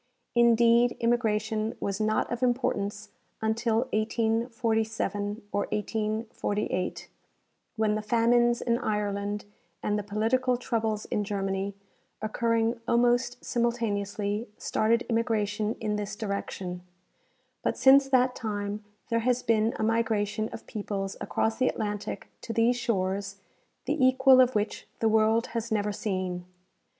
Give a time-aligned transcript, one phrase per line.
[0.33, 3.09] Indeed, immigration was not of importance
[3.39, 7.07] until 1847 or 1848,
[7.75, 9.45] when the famines in Ireland
[9.83, 11.75] and the political troubles in Germany,
[12.19, 16.81] occurring almost simul taneously, started immigration in this direction;
[17.61, 22.51] but since that time there has been a migration of peoples across the Atlantic to
[22.53, 23.37] these shores
[23.85, 26.45] the equal of which the world has never seen.